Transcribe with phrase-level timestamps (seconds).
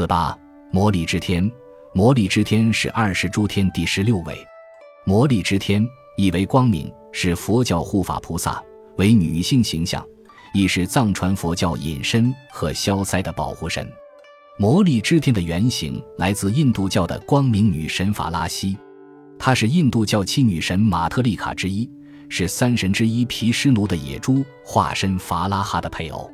[0.00, 0.34] 四八
[0.72, 1.52] 魔力之天，
[1.92, 4.34] 魔力之天是二十诸天第十六位。
[5.04, 8.64] 魔力之天意为光明，是佛教护法菩萨，
[8.96, 10.02] 为女性形象，
[10.54, 13.86] 亦是藏传佛教隐身和消灾的保护神。
[14.58, 18.78] 魔力之天的原型来自印度教的光明女神法拉西，
[19.38, 21.86] 她是印度教七女神马特丽卡之一，
[22.30, 26.32] 是三神之一毗湿奴的野猪化身伐拉哈的配偶。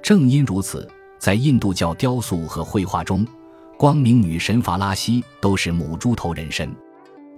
[0.00, 0.88] 正因如此。
[1.20, 3.26] 在印度教雕塑和绘画中，
[3.76, 6.74] 光明女神法拉西都是母猪头人身。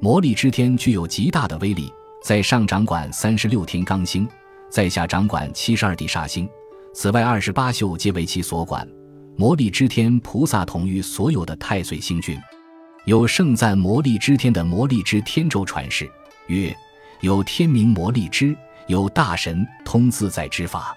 [0.01, 4.27] 魔力之天具有极大的威力，在上掌管三十六天罡星，
[4.71, 6.49] 在下掌管七十二地煞星，
[6.95, 8.89] 此外二十八宿皆为其所管。
[9.37, 12.39] 魔力之天菩萨统御所有的太岁星君，
[13.05, 16.09] 有盛赞魔力之天的魔力之天咒传世，
[16.47, 16.73] 曰：
[17.21, 20.95] 有天明魔力之，有大神通自在之法，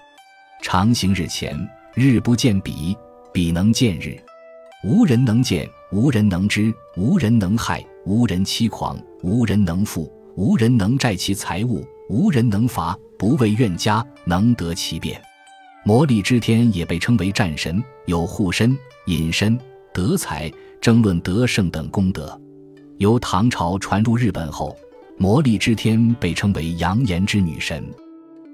[0.62, 1.68] 常行日前。
[1.98, 2.94] 日不见彼，
[3.32, 4.14] 彼能见日。
[4.84, 15.18] 无人能见，无人能知，无人能害，无人欺狂，无人能富，无人能债其财物，无人能伐，不为怨家，能得其变。
[15.86, 19.58] 魔力之天也被称为战神，有护身、隐身、
[19.94, 22.38] 得财、争论得胜等功德。
[22.98, 24.76] 由唐朝传入日本后，
[25.16, 27.82] 魔力之天被称为阳炎之女神。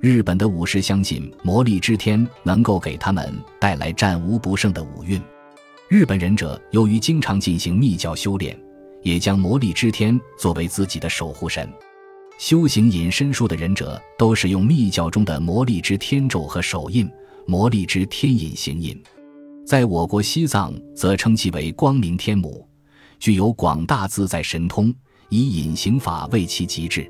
[0.03, 5.23] 日本的武士相信魔力之天能够给他们带来战无不胜的武运。
[5.89, 8.61] 日本忍者由于经常进行密教修炼，
[9.03, 11.73] 也将魔力之天作为自己的守护神。
[12.37, 17.09] 修行隐身术的忍者都使用密教中的魔力之天咒和手印——
[17.47, 19.01] 魔力之天隐形印。
[19.65, 22.69] 在我国西藏，则称其为光明天母，
[23.21, 24.93] 具有广大自在神通，
[25.29, 27.09] 以隐形法为其极致。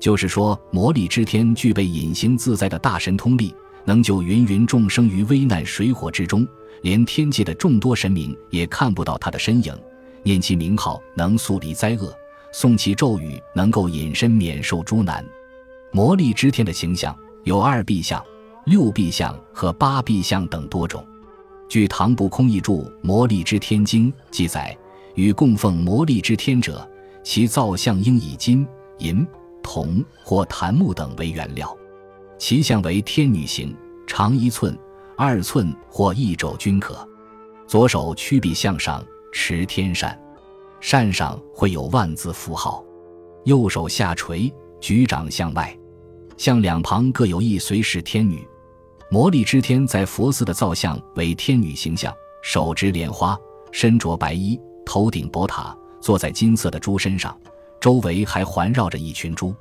[0.00, 3.54] 就是说，魔力之天具备隐形自在的大神通力，
[3.84, 6.46] 能救芸芸众生于危难水火之中，
[6.82, 9.74] 连天界的众多神明也看不到他的身影。
[10.22, 12.12] 念其名号，能速离灾厄；
[12.52, 15.24] 诵其咒语，能够隐身免受诸难。
[15.90, 18.22] 魔力之天的形象有二臂相、
[18.66, 21.04] 六臂相和八臂相等多种。
[21.68, 22.72] 据唐不空译著
[23.02, 24.76] 《魔力之天经》记载，
[25.14, 26.88] 与供奉魔力之天者，
[27.22, 28.66] 其造像应以金
[28.98, 29.26] 银。
[29.62, 31.76] 铜或檀木等为原料，
[32.38, 33.76] 其像为天女形，
[34.06, 34.76] 长一寸、
[35.16, 37.06] 二寸或一肘均可。
[37.66, 40.18] 左手曲臂向上持天扇，
[40.80, 42.82] 扇上会有万字符号；
[43.44, 45.76] 右手下垂，举掌向外，
[46.36, 48.46] 向两旁各有一随侍天女。
[49.10, 53.38] 魔力之天在佛寺的造像为天女形象，手执莲花，
[53.70, 57.38] 身着白衣，头顶宝塔，坐在金色的猪身上。
[57.80, 59.54] 周围还环绕着一群猪。